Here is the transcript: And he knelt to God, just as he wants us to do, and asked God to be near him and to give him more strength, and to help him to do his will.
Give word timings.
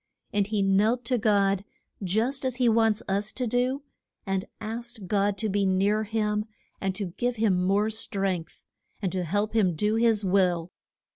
And 0.33 0.47
he 0.47 0.63
knelt 0.63 1.05
to 1.05 1.19
God, 1.19 1.63
just 2.01 2.43
as 2.43 2.55
he 2.55 2.67
wants 2.67 3.03
us 3.07 3.31
to 3.33 3.45
do, 3.45 3.83
and 4.25 4.45
asked 4.59 5.05
God 5.05 5.37
to 5.37 5.47
be 5.47 5.63
near 5.63 6.05
him 6.05 6.45
and 6.81 6.95
to 6.95 7.13
give 7.17 7.35
him 7.35 7.63
more 7.63 7.91
strength, 7.91 8.65
and 8.99 9.11
to 9.11 9.23
help 9.23 9.53
him 9.55 9.67
to 9.73 9.75
do 9.75 9.95
his 9.97 10.25
will. 10.25 10.71